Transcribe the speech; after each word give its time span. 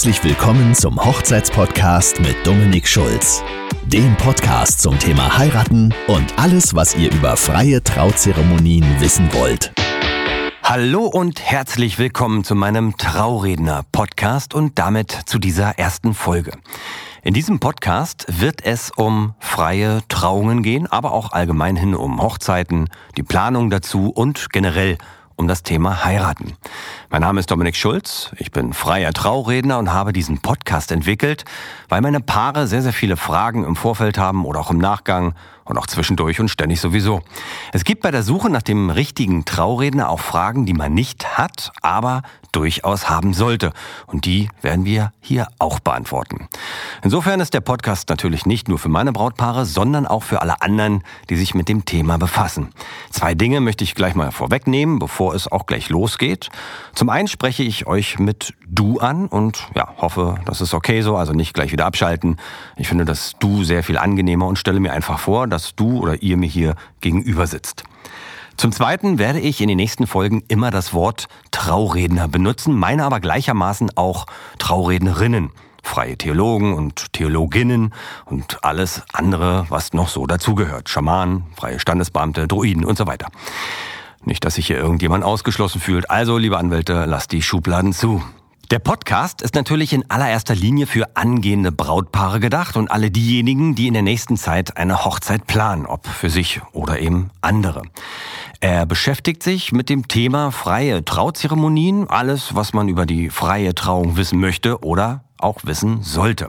Herzlich 0.00 0.24
willkommen 0.24 0.74
zum 0.74 0.98
Hochzeitspodcast 1.04 2.20
mit 2.20 2.34
Dominik 2.46 2.88
Schulz. 2.88 3.44
Dem 3.84 4.16
Podcast 4.16 4.80
zum 4.80 4.98
Thema 4.98 5.36
Heiraten 5.36 5.92
und 6.06 6.38
alles, 6.38 6.74
was 6.74 6.96
ihr 6.96 7.12
über 7.12 7.36
freie 7.36 7.84
Trauzeremonien 7.84 8.98
wissen 9.02 9.30
wollt. 9.34 9.74
Hallo 10.62 11.04
und 11.04 11.42
herzlich 11.42 11.98
willkommen 11.98 12.44
zu 12.44 12.54
meinem 12.54 12.96
Trauredner-Podcast 12.96 14.54
und 14.54 14.78
damit 14.78 15.10
zu 15.26 15.38
dieser 15.38 15.78
ersten 15.78 16.14
Folge. 16.14 16.52
In 17.22 17.34
diesem 17.34 17.60
Podcast 17.60 18.24
wird 18.26 18.64
es 18.64 18.90
um 18.90 19.34
freie 19.38 20.00
Trauungen 20.08 20.62
gehen, 20.62 20.86
aber 20.86 21.12
auch 21.12 21.32
allgemeinhin 21.32 21.94
um 21.94 22.22
Hochzeiten, 22.22 22.88
die 23.18 23.22
Planung 23.22 23.68
dazu 23.68 24.08
und 24.08 24.50
generell 24.50 24.96
um 25.40 25.48
das 25.48 25.62
Thema 25.62 26.04
Heiraten. 26.04 26.52
Mein 27.08 27.22
Name 27.22 27.40
ist 27.40 27.50
Dominik 27.50 27.74
Schulz, 27.74 28.30
ich 28.36 28.52
bin 28.52 28.74
freier 28.74 29.14
Trauredner 29.14 29.78
und 29.78 29.90
habe 29.90 30.12
diesen 30.12 30.42
Podcast 30.42 30.92
entwickelt, 30.92 31.46
weil 31.88 32.02
meine 32.02 32.20
Paare 32.20 32.66
sehr, 32.66 32.82
sehr 32.82 32.92
viele 32.92 33.16
Fragen 33.16 33.64
im 33.64 33.74
Vorfeld 33.74 34.18
haben 34.18 34.44
oder 34.44 34.60
auch 34.60 34.70
im 34.70 34.76
Nachgang 34.76 35.34
und 35.64 35.78
auch 35.78 35.86
zwischendurch 35.86 36.40
und 36.40 36.50
ständig 36.50 36.78
sowieso. 36.78 37.22
Es 37.72 37.84
gibt 37.84 38.02
bei 38.02 38.10
der 38.10 38.22
Suche 38.22 38.50
nach 38.50 38.60
dem 38.60 38.90
richtigen 38.90 39.46
Trauredner 39.46 40.10
auch 40.10 40.20
Fragen, 40.20 40.66
die 40.66 40.74
man 40.74 40.92
nicht 40.92 41.38
hat, 41.38 41.72
aber 41.80 42.20
durchaus 42.52 43.08
haben 43.08 43.34
sollte. 43.34 43.72
Und 44.06 44.24
die 44.24 44.48
werden 44.62 44.84
wir 44.84 45.12
hier 45.20 45.48
auch 45.58 45.80
beantworten. 45.80 46.48
Insofern 47.02 47.40
ist 47.40 47.54
der 47.54 47.60
Podcast 47.60 48.08
natürlich 48.08 48.46
nicht 48.46 48.68
nur 48.68 48.78
für 48.78 48.88
meine 48.88 49.12
Brautpaare, 49.12 49.66
sondern 49.66 50.06
auch 50.06 50.22
für 50.22 50.42
alle 50.42 50.62
anderen, 50.62 51.02
die 51.28 51.36
sich 51.36 51.54
mit 51.54 51.68
dem 51.68 51.84
Thema 51.84 52.18
befassen. 52.18 52.70
Zwei 53.10 53.34
Dinge 53.34 53.60
möchte 53.60 53.84
ich 53.84 53.94
gleich 53.94 54.14
mal 54.14 54.32
vorwegnehmen, 54.32 54.98
bevor 54.98 55.34
es 55.34 55.50
auch 55.50 55.66
gleich 55.66 55.88
losgeht. 55.88 56.50
Zum 56.94 57.08
einen 57.08 57.28
spreche 57.28 57.62
ich 57.62 57.86
euch 57.86 58.18
mit 58.18 58.54
Du 58.72 59.00
an 59.00 59.26
und 59.26 59.66
ja, 59.74 59.94
hoffe, 59.98 60.38
das 60.44 60.60
ist 60.60 60.74
okay 60.74 61.02
so, 61.02 61.16
also 61.16 61.32
nicht 61.32 61.54
gleich 61.54 61.72
wieder 61.72 61.86
abschalten. 61.86 62.36
Ich 62.76 62.88
finde 62.88 63.04
das 63.04 63.34
Du 63.40 63.64
sehr 63.64 63.82
viel 63.82 63.98
angenehmer 63.98 64.46
und 64.46 64.58
stelle 64.58 64.78
mir 64.78 64.92
einfach 64.92 65.18
vor, 65.18 65.48
dass 65.48 65.74
du 65.74 65.98
oder 65.98 66.22
ihr 66.22 66.36
mir 66.36 66.48
hier 66.48 66.76
gegenüber 67.00 67.46
sitzt. 67.46 67.84
Zum 68.60 68.72
Zweiten 68.72 69.18
werde 69.18 69.40
ich 69.40 69.62
in 69.62 69.68
den 69.68 69.78
nächsten 69.78 70.06
Folgen 70.06 70.42
immer 70.48 70.70
das 70.70 70.92
Wort 70.92 71.28
Trauredner 71.50 72.28
benutzen, 72.28 72.74
meine 72.74 73.04
aber 73.04 73.18
gleichermaßen 73.18 73.96
auch 73.96 74.26
Traurednerinnen, 74.58 75.50
freie 75.82 76.18
Theologen 76.18 76.74
und 76.74 77.14
Theologinnen 77.14 77.94
und 78.26 78.62
alles 78.62 79.02
andere, 79.14 79.64
was 79.70 79.94
noch 79.94 80.08
so 80.08 80.26
dazugehört. 80.26 80.90
Schamanen, 80.90 81.44
freie 81.56 81.80
Standesbeamte, 81.80 82.46
Druiden 82.48 82.84
und 82.84 82.98
so 82.98 83.06
weiter. 83.06 83.28
Nicht, 84.26 84.44
dass 84.44 84.56
sich 84.56 84.66
hier 84.66 84.76
irgendjemand 84.76 85.24
ausgeschlossen 85.24 85.80
fühlt. 85.80 86.10
Also, 86.10 86.36
liebe 86.36 86.58
Anwälte, 86.58 87.06
lasst 87.06 87.32
die 87.32 87.40
Schubladen 87.40 87.94
zu. 87.94 88.22
Der 88.70 88.78
Podcast 88.78 89.40
ist 89.40 89.54
natürlich 89.54 89.94
in 89.94 90.08
allererster 90.10 90.54
Linie 90.54 90.86
für 90.86 91.16
angehende 91.16 91.72
Brautpaare 91.72 92.40
gedacht 92.40 92.76
und 92.76 92.90
alle 92.90 93.10
diejenigen, 93.10 93.74
die 93.74 93.88
in 93.88 93.94
der 93.94 94.02
nächsten 94.02 94.36
Zeit 94.36 94.76
eine 94.76 95.06
Hochzeit 95.06 95.46
planen, 95.46 95.86
ob 95.86 96.06
für 96.06 96.28
sich 96.28 96.60
oder 96.72 97.00
eben 97.00 97.30
andere. 97.40 97.82
Er 98.62 98.84
beschäftigt 98.84 99.42
sich 99.42 99.72
mit 99.72 99.88
dem 99.88 100.06
Thema 100.06 100.50
freie 100.50 101.02
Trauzeremonien, 101.02 102.10
alles, 102.10 102.54
was 102.54 102.74
man 102.74 102.88
über 102.88 103.06
die 103.06 103.30
freie 103.30 103.74
Trauung 103.74 104.18
wissen 104.18 104.38
möchte 104.38 104.84
oder 104.84 105.24
auch 105.38 105.60
wissen 105.64 106.02
sollte. 106.02 106.48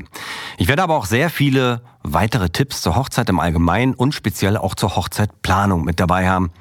Ich 0.57 0.67
werde 0.67 0.83
aber 0.83 0.97
auch 0.97 1.05
sehr 1.05 1.29
viele 1.29 1.81
weitere 2.03 2.49
Tipps 2.49 2.81
zur 2.81 2.97
Hochzeit 2.97 3.29
im 3.29 3.39
Allgemeinen 3.39 3.93
und 3.93 4.13
speziell 4.13 4.57
auch 4.57 4.75
zur 4.75 4.97
Hochzeitplanung 4.97 5.85
mit 5.85 6.01
dabei 6.01 6.29
haben. 6.29 6.51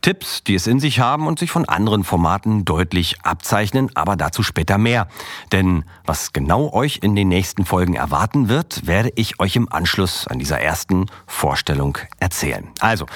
Tipps, 0.00 0.42
die 0.44 0.54
es 0.54 0.66
in 0.66 0.80
sich 0.80 1.00
haben 1.00 1.26
und 1.26 1.38
sich 1.38 1.50
von 1.50 1.68
anderen 1.68 2.04
Formaten 2.04 2.64
deutlich 2.64 3.16
abzeichnen, 3.22 3.90
aber 3.94 4.16
dazu 4.16 4.42
später 4.42 4.78
mehr. 4.78 5.08
Denn 5.52 5.84
was 6.04 6.32
genau 6.32 6.72
euch 6.72 7.00
in 7.02 7.14
den 7.14 7.28
nächsten 7.28 7.64
Folgen 7.64 7.94
erwarten 7.94 8.48
wird, 8.48 8.86
werde 8.86 9.12
ich 9.16 9.40
euch 9.40 9.56
im 9.56 9.70
Anschluss 9.70 10.26
an 10.26 10.38
dieser 10.38 10.60
ersten 10.60 11.06
Vorstellung 11.26 11.98
erzählen. 12.18 12.68
Also, 12.80 13.06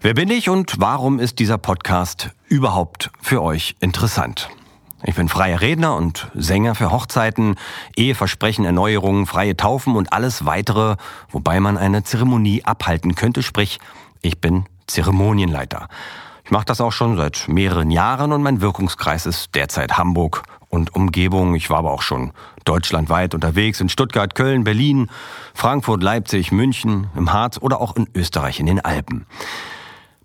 wer 0.00 0.14
bin 0.14 0.30
ich 0.30 0.48
und 0.48 0.74
warum 0.78 1.18
ist 1.18 1.38
dieser 1.38 1.58
Podcast 1.58 2.30
überhaupt 2.48 3.10
für 3.20 3.42
euch 3.42 3.76
interessant? 3.80 4.50
Ich 5.02 5.14
bin 5.14 5.28
freier 5.28 5.62
Redner 5.62 5.96
und 5.96 6.30
Sänger 6.34 6.74
für 6.74 6.90
Hochzeiten, 6.90 7.54
Eheversprechen, 7.96 8.66
Erneuerungen, 8.66 9.26
freie 9.26 9.56
Taufen 9.56 9.96
und 9.96 10.12
alles 10.12 10.44
weitere, 10.44 10.96
wobei 11.30 11.58
man 11.58 11.78
eine 11.78 12.04
Zeremonie 12.04 12.64
abhalten 12.64 13.14
könnte, 13.14 13.42
sprich, 13.42 13.78
ich 14.20 14.40
bin 14.42 14.66
Zeremonienleiter. 14.92 15.88
Ich 16.44 16.50
mache 16.50 16.64
das 16.64 16.80
auch 16.80 16.92
schon 16.92 17.16
seit 17.16 17.46
mehreren 17.48 17.90
Jahren 17.90 18.32
und 18.32 18.42
mein 18.42 18.60
Wirkungskreis 18.60 19.26
ist 19.26 19.54
derzeit 19.54 19.98
Hamburg 19.98 20.42
und 20.68 20.94
Umgebung. 20.94 21.54
Ich 21.54 21.70
war 21.70 21.78
aber 21.78 21.92
auch 21.92 22.02
schon 22.02 22.32
deutschlandweit 22.64 23.34
unterwegs 23.34 23.80
in 23.80 23.88
Stuttgart, 23.88 24.34
Köln, 24.34 24.64
Berlin, 24.64 25.10
Frankfurt, 25.54 26.02
Leipzig, 26.02 26.52
München, 26.52 27.08
im 27.14 27.32
Harz 27.32 27.58
oder 27.60 27.80
auch 27.80 27.96
in 27.96 28.08
Österreich 28.14 28.60
in 28.60 28.66
den 28.66 28.80
Alpen. 28.80 29.26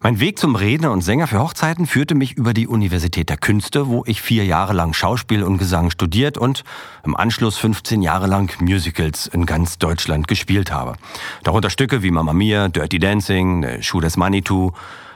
Mein 0.06 0.20
Weg 0.20 0.38
zum 0.38 0.56
Redner 0.56 0.92
und 0.92 1.02
Sänger 1.02 1.26
für 1.26 1.40
Hochzeiten 1.40 1.88
führte 1.88 2.14
mich 2.14 2.34
über 2.34 2.54
die 2.54 2.68
Universität 2.68 3.28
der 3.28 3.38
Künste, 3.38 3.88
wo 3.88 4.04
ich 4.06 4.22
vier 4.22 4.46
Jahre 4.46 4.72
lang 4.74 4.94
Schauspiel 4.94 5.42
und 5.42 5.58
Gesang 5.58 5.90
studiert 5.90 6.38
und 6.38 6.64
im 7.04 7.16
Anschluss 7.16 7.58
15 7.58 8.04
Jahre 8.04 8.28
lang 8.28 8.52
Musicals 8.62 9.26
in 9.26 9.48
ganz 9.48 9.80
Deutschland 9.80 10.28
gespielt 10.28 10.72
habe. 10.72 10.94
Darunter 11.42 11.72
Stücke 11.72 12.04
wie 12.04 12.12
Mamma 12.12 12.34
Mia, 12.34 12.68
Dirty 12.68 13.00
Dancing, 13.00 13.82
Shoot 13.82 14.06
as 14.06 14.16
Manitou, 14.16 14.74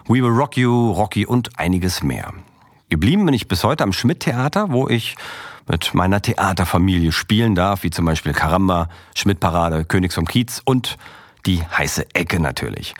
We 0.08 0.24
Will 0.24 0.32
Rock 0.32 0.58
You, 0.58 0.90
Rocky 0.94 1.24
und 1.28 1.60
einiges 1.60 2.02
mehr. 2.02 2.34
Geblieben 2.90 3.28
bin 3.28 3.36
ich 3.36 3.48
bis 3.48 3.64
heute 3.64 3.84
am 3.84 3.94
Schmidt-Theater, 3.94 4.72
wo 4.72 4.90
ich 4.90 5.18
mit 5.68 5.94
meiner 5.94 6.20
Theaterfamilie 6.20 7.12
spielen 7.12 7.54
darf, 7.54 7.84
wie 7.84 7.92
zum 7.92 8.06
Beispiel 8.06 8.34
Karamba, 8.34 8.90
Schmidt-Parade, 9.16 9.86
Königs 9.86 10.16
vom 10.16 10.26
Kiez 10.26 10.64
und 10.66 10.98
die 11.46 11.64
heiße 11.64 12.14
Ecke 12.14 12.40
natürlich. 12.40 12.94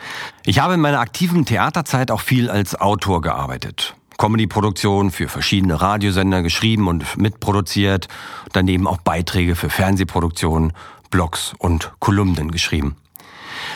Ich 0.44 0.58
habe 0.58 0.74
in 0.74 0.80
meiner 0.80 1.00
aktiven 1.00 1.44
Theaterzeit 1.44 2.10
auch 2.10 2.20
viel 2.20 2.50
als 2.50 2.74
Autor 2.74 3.20
gearbeitet. 3.20 3.94
Comedy-Produktionen 4.18 5.10
für 5.10 5.28
verschiedene 5.28 5.80
Radiosender 5.80 6.42
geschrieben 6.42 6.88
und 6.88 7.16
mitproduziert, 7.16 8.08
daneben 8.52 8.86
auch 8.86 8.98
Beiträge 8.98 9.56
für 9.56 9.70
Fernsehproduktionen, 9.70 10.72
Blogs 11.10 11.54
und 11.58 11.92
Kolumnen 12.00 12.50
geschrieben. 12.50 12.96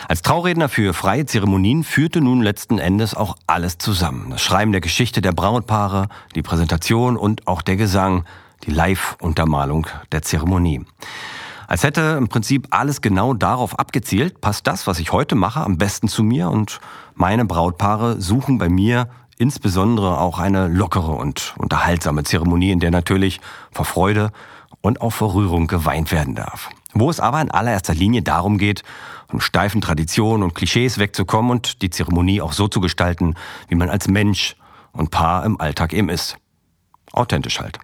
Als 0.08 0.22
Trauredner 0.22 0.68
für 0.68 0.92
freie 0.92 1.26
Zeremonien 1.26 1.82
führte 1.82 2.20
nun 2.20 2.42
letzten 2.42 2.78
Endes 2.78 3.14
auch 3.14 3.36
alles 3.46 3.78
zusammen. 3.78 4.30
Das 4.30 4.42
Schreiben 4.42 4.72
der 4.72 4.80
Geschichte 4.80 5.22
der 5.22 5.32
Brautpaare, 5.32 6.08
die 6.34 6.42
Präsentation 6.42 7.16
und 7.16 7.46
auch 7.46 7.62
der 7.62 7.76
Gesang, 7.76 8.24
die 8.64 8.70
Live-Untermalung 8.70 9.86
der 10.12 10.22
Zeremonie. 10.22 10.84
Als 11.74 11.82
hätte 11.82 12.14
im 12.16 12.28
Prinzip 12.28 12.68
alles 12.70 13.00
genau 13.00 13.34
darauf 13.34 13.80
abgezielt, 13.80 14.40
passt 14.40 14.68
das, 14.68 14.86
was 14.86 15.00
ich 15.00 15.10
heute 15.10 15.34
mache, 15.34 15.58
am 15.58 15.76
besten 15.76 16.06
zu 16.06 16.22
mir 16.22 16.48
und 16.48 16.78
meine 17.16 17.44
Brautpaare 17.46 18.20
suchen 18.20 18.58
bei 18.58 18.68
mir 18.68 19.08
insbesondere 19.38 20.20
auch 20.20 20.38
eine 20.38 20.68
lockere 20.68 21.10
und 21.10 21.52
unterhaltsame 21.58 22.22
Zeremonie, 22.22 22.70
in 22.70 22.78
der 22.78 22.92
natürlich 22.92 23.40
vor 23.72 23.86
Freude 23.86 24.30
und 24.82 25.00
auch 25.00 25.10
vor 25.10 25.34
Rührung 25.34 25.66
geweint 25.66 26.12
werden 26.12 26.36
darf. 26.36 26.70
Wo 26.92 27.10
es 27.10 27.18
aber 27.18 27.40
in 27.40 27.50
allererster 27.50 27.92
Linie 27.92 28.22
darum 28.22 28.56
geht, 28.56 28.84
von 29.28 29.40
steifen 29.40 29.80
Traditionen 29.80 30.44
und 30.44 30.54
Klischees 30.54 30.98
wegzukommen 30.98 31.50
und 31.50 31.82
die 31.82 31.90
Zeremonie 31.90 32.40
auch 32.40 32.52
so 32.52 32.68
zu 32.68 32.80
gestalten, 32.80 33.34
wie 33.66 33.74
man 33.74 33.90
als 33.90 34.06
Mensch 34.06 34.54
und 34.92 35.10
Paar 35.10 35.44
im 35.44 35.60
Alltag 35.60 35.92
eben 35.92 36.08
ist. 36.08 36.36
Authentisch 37.10 37.58
halt. 37.58 37.80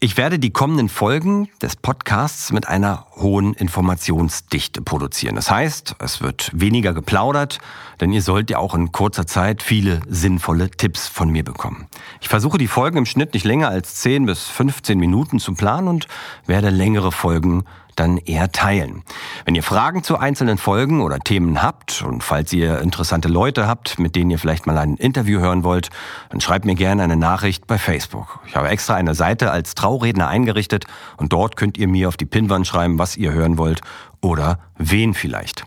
Ich 0.00 0.16
werde 0.16 0.38
die 0.38 0.52
kommenden 0.52 0.88
Folgen 0.88 1.48
des 1.60 1.74
Podcasts 1.74 2.52
mit 2.52 2.68
einer 2.68 3.07
hohen 3.20 3.54
Informationsdichte 3.54 4.82
produzieren. 4.82 5.36
Das 5.36 5.50
heißt, 5.50 5.96
es 5.98 6.20
wird 6.20 6.50
weniger 6.54 6.94
geplaudert, 6.94 7.58
denn 8.00 8.12
ihr 8.12 8.22
sollt 8.22 8.50
ja 8.50 8.58
auch 8.58 8.74
in 8.74 8.92
kurzer 8.92 9.26
Zeit 9.26 9.62
viele 9.62 10.00
sinnvolle 10.08 10.70
Tipps 10.70 11.08
von 11.08 11.30
mir 11.30 11.44
bekommen. 11.44 11.86
Ich 12.20 12.28
versuche 12.28 12.58
die 12.58 12.68
Folgen 12.68 12.98
im 12.98 13.06
Schnitt 13.06 13.34
nicht 13.34 13.44
länger 13.44 13.68
als 13.68 13.96
10 13.96 14.26
bis 14.26 14.44
15 14.44 14.98
Minuten 14.98 15.38
zu 15.38 15.54
planen 15.54 15.88
und 15.88 16.06
werde 16.46 16.70
längere 16.70 17.12
Folgen 17.12 17.64
dann 17.98 18.18
eher 18.18 18.52
teilen. 18.52 19.02
Wenn 19.44 19.54
ihr 19.54 19.62
Fragen 19.62 20.02
zu 20.02 20.18
einzelnen 20.18 20.58
Folgen 20.58 21.00
oder 21.00 21.18
Themen 21.18 21.62
habt 21.62 22.02
und 22.02 22.22
falls 22.22 22.52
ihr 22.52 22.80
interessante 22.80 23.28
Leute 23.28 23.66
habt, 23.66 23.98
mit 23.98 24.14
denen 24.14 24.30
ihr 24.30 24.38
vielleicht 24.38 24.66
mal 24.66 24.78
ein 24.78 24.96
Interview 24.96 25.40
hören 25.40 25.64
wollt, 25.64 25.90
dann 26.30 26.40
schreibt 26.40 26.64
mir 26.64 26.74
gerne 26.74 27.02
eine 27.02 27.16
Nachricht 27.16 27.66
bei 27.66 27.78
Facebook. 27.78 28.40
Ich 28.46 28.56
habe 28.56 28.68
extra 28.68 28.94
eine 28.94 29.14
Seite 29.14 29.50
als 29.50 29.74
Trauredner 29.74 30.28
eingerichtet 30.28 30.86
und 31.16 31.32
dort 31.32 31.56
könnt 31.56 31.76
ihr 31.76 31.88
mir 31.88 32.08
auf 32.08 32.16
die 32.16 32.26
Pinnwand 32.26 32.66
schreiben, 32.66 32.98
was 32.98 33.07
ihr 33.16 33.32
hören 33.32 33.58
wollt 33.58 33.80
oder 34.20 34.60
wen 34.76 35.14
vielleicht. 35.14 35.64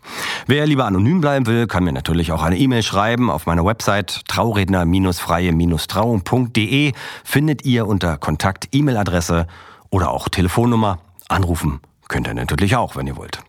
Wer 0.48 0.68
lieber 0.68 0.86
anonym 0.86 1.22
bleiben 1.22 1.48
will, 1.48 1.68
kann 1.68 1.84
mir 1.84 1.94
natürlich 1.94 2.32
auch 2.32 2.44
eine 2.44 2.58
E-Mail 2.58 2.84
schreiben. 2.84 3.32
Auf 3.32 3.46
meiner 3.46 3.66
Website 3.66 4.22
trauredner-freie-trauung.de 4.28 6.94
findet 7.24 7.66
ihr 7.66 7.88
unter 7.88 8.18
Kontakt 8.18 8.68
E-Mail-Adresse 8.72 9.48
oder 9.90 10.12
auch 10.12 10.30
Telefonnummer 10.30 11.00
anrufen 11.30 11.80
Könnt 12.12 12.28
ihr 12.28 12.34
natürlich 12.34 12.76
auch, 12.76 12.98
wenn 12.98 13.08
ihr 13.08 13.16
wollt. 13.16 13.40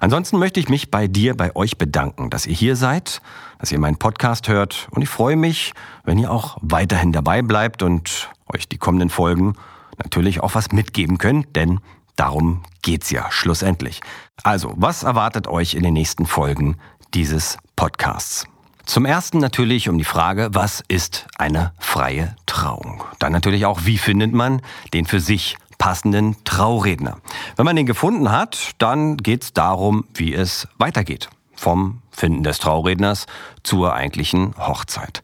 Ansonsten 0.00 0.40
möchte 0.40 0.58
ich 0.58 0.68
mich 0.68 0.90
bei 0.90 1.06
dir, 1.06 1.36
bei 1.36 1.54
euch 1.54 1.78
bedanken, 1.78 2.30
dass 2.30 2.44
ihr 2.44 2.54
hier 2.54 2.74
seid, 2.74 3.22
dass 3.60 3.70
ihr 3.70 3.78
meinen 3.78 3.96
Podcast 3.96 4.48
hört 4.48 4.88
und 4.90 5.02
ich 5.02 5.08
freue 5.08 5.36
mich, 5.36 5.72
wenn 6.02 6.18
ihr 6.18 6.32
auch 6.32 6.56
weiterhin 6.62 7.12
dabei 7.12 7.42
bleibt 7.42 7.84
und 7.84 8.28
euch 8.52 8.68
die 8.68 8.78
kommenden 8.78 9.08
Folgen 9.08 9.54
natürlich 10.02 10.40
auch 10.40 10.56
was 10.56 10.72
mitgeben 10.72 11.18
können, 11.18 11.46
denn 11.54 11.78
darum 12.16 12.62
geht's 12.82 13.10
ja 13.10 13.30
schlussendlich. 13.30 14.00
Also, 14.42 14.74
was 14.76 15.02
erwartet 15.02 15.46
euch 15.46 15.74
in 15.74 15.82
den 15.82 15.94
nächsten 15.94 16.26
Folgen 16.26 16.76
dieses 17.14 17.58
Podcasts? 17.76 18.46
Zum 18.84 19.04
ersten 19.04 19.38
natürlich 19.38 19.88
um 19.88 19.98
die 19.98 20.04
Frage, 20.04 20.50
was 20.52 20.82
ist 20.86 21.26
eine 21.38 21.72
freie 21.78 22.36
Trauung? 22.46 23.02
Dann 23.18 23.32
natürlich 23.32 23.66
auch, 23.66 23.80
wie 23.84 23.98
findet 23.98 24.32
man 24.32 24.62
den 24.94 25.06
für 25.06 25.18
sich 25.18 25.56
passenden 25.76 26.36
Trauredner? 26.44 27.18
Wenn 27.56 27.64
man 27.64 27.74
den 27.74 27.86
gefunden 27.86 28.30
hat, 28.30 28.72
dann 28.78 29.16
geht's 29.16 29.52
darum, 29.52 30.04
wie 30.14 30.34
es 30.34 30.68
weitergeht. 30.78 31.28
Vom 31.56 32.02
Finden 32.10 32.42
des 32.42 32.58
Trauredners 32.58 33.26
zur 33.62 33.94
eigentlichen 33.94 34.54
Hochzeit. 34.58 35.22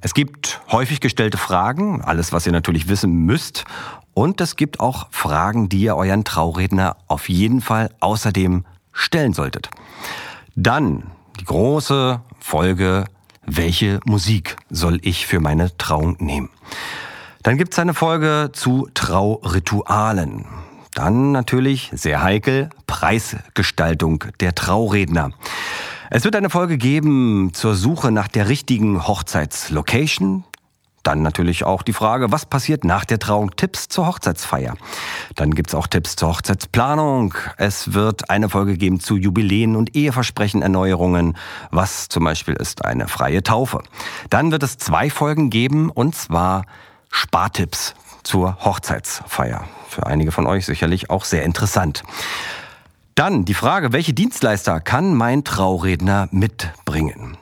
Es 0.00 0.14
gibt 0.14 0.60
häufig 0.70 1.00
gestellte 1.00 1.36
Fragen, 1.36 2.02
alles 2.02 2.32
was 2.32 2.46
ihr 2.46 2.52
natürlich 2.52 2.88
wissen 2.88 3.12
müsst. 3.26 3.64
Und 4.14 4.40
es 4.40 4.56
gibt 4.56 4.80
auch 4.80 5.08
Fragen, 5.10 5.68
die 5.68 5.80
ihr 5.80 5.96
euren 5.96 6.24
Trauredner 6.24 6.96
auf 7.08 7.28
jeden 7.28 7.60
Fall 7.60 7.90
außerdem 8.00 8.64
stellen 8.92 9.32
solltet. 9.32 9.70
Dann 10.54 11.10
die 11.40 11.44
große 11.44 12.20
Folge, 12.38 13.06
welche 13.44 14.00
Musik 14.04 14.56
soll 14.70 15.00
ich 15.02 15.26
für 15.26 15.40
meine 15.40 15.76
Trauung 15.76 16.16
nehmen? 16.20 16.50
Dann 17.42 17.58
gibt's 17.58 17.78
eine 17.78 17.92
Folge 17.92 18.50
zu 18.52 18.88
Trauritualen. 18.94 20.46
Dann 20.94 21.32
natürlich, 21.32 21.90
sehr 21.92 22.22
heikel, 22.22 22.70
Preisgestaltung 22.86 24.24
der 24.40 24.54
Trauredner. 24.54 25.32
Es 26.10 26.24
wird 26.24 26.36
eine 26.36 26.50
Folge 26.50 26.78
geben 26.78 27.50
zur 27.52 27.74
Suche 27.74 28.12
nach 28.12 28.28
der 28.28 28.48
richtigen 28.48 29.06
Hochzeitslocation, 29.06 30.44
dann 31.04 31.20
natürlich 31.20 31.64
auch 31.64 31.82
die 31.82 31.92
Frage, 31.92 32.32
was 32.32 32.46
passiert 32.46 32.82
nach 32.82 33.04
der 33.04 33.18
Trauung? 33.18 33.54
Tipps 33.56 33.88
zur 33.88 34.06
Hochzeitsfeier. 34.06 34.74
Dann 35.36 35.54
gibt's 35.54 35.74
auch 35.74 35.86
Tipps 35.86 36.16
zur 36.16 36.30
Hochzeitsplanung. 36.30 37.34
Es 37.58 37.92
wird 37.92 38.30
eine 38.30 38.48
Folge 38.48 38.78
geben 38.78 39.00
zu 39.00 39.16
Jubiläen 39.16 39.76
und 39.76 39.94
Eheversprechenerneuerungen. 39.94 41.36
Was 41.70 42.08
zum 42.08 42.24
Beispiel 42.24 42.54
ist 42.54 42.86
eine 42.86 43.06
freie 43.06 43.42
Taufe. 43.42 43.82
Dann 44.30 44.50
wird 44.50 44.62
es 44.62 44.78
zwei 44.78 45.10
Folgen 45.10 45.50
geben 45.50 45.90
und 45.90 46.14
zwar 46.14 46.64
Spartipps 47.10 47.94
zur 48.24 48.58
Hochzeitsfeier. 48.64 49.64
Für 49.88 50.06
einige 50.06 50.32
von 50.32 50.46
euch 50.46 50.66
sicherlich 50.66 51.10
auch 51.10 51.24
sehr 51.24 51.44
interessant. 51.44 52.02
Dann 53.14 53.44
die 53.44 53.54
Frage, 53.54 53.92
welche 53.92 54.12
Dienstleister 54.12 54.80
kann 54.80 55.14
mein 55.14 55.44
Trauredner 55.44 56.28
mitbringen? 56.32 57.36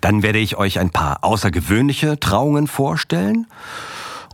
Dann 0.00 0.22
werde 0.22 0.38
ich 0.38 0.56
euch 0.56 0.78
ein 0.78 0.90
paar 0.90 1.24
außergewöhnliche 1.24 2.20
Trauungen 2.20 2.68
vorstellen. 2.68 3.46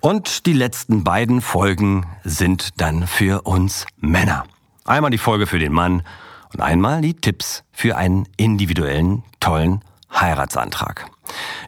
Und 0.00 0.46
die 0.46 0.52
letzten 0.52 1.04
beiden 1.04 1.40
Folgen 1.40 2.06
sind 2.22 2.80
dann 2.80 3.06
für 3.06 3.42
uns 3.42 3.86
Männer. 3.96 4.44
Einmal 4.84 5.10
die 5.10 5.18
Folge 5.18 5.46
für 5.46 5.58
den 5.58 5.72
Mann 5.72 6.02
und 6.52 6.60
einmal 6.60 7.00
die 7.00 7.14
Tipps 7.14 7.64
für 7.72 7.96
einen 7.96 8.26
individuellen, 8.36 9.22
tollen 9.40 9.82
Heiratsantrag. 10.12 11.06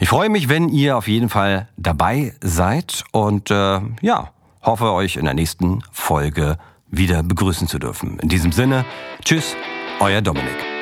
Ich 0.00 0.08
freue 0.08 0.28
mich, 0.28 0.48
wenn 0.48 0.68
ihr 0.68 0.96
auf 0.96 1.08
jeden 1.08 1.28
Fall 1.28 1.68
dabei 1.76 2.34
seid 2.40 3.04
und 3.12 3.50
äh, 3.50 3.80
ja, 4.00 4.30
hoffe 4.62 4.92
euch 4.92 5.16
in 5.16 5.24
der 5.24 5.34
nächsten 5.34 5.82
Folge 5.92 6.58
wieder 6.88 7.22
begrüßen 7.22 7.68
zu 7.68 7.78
dürfen. 7.78 8.18
In 8.18 8.28
diesem 8.28 8.52
Sinne, 8.52 8.84
tschüss, 9.22 9.56
euer 10.00 10.22
Dominik. 10.22 10.79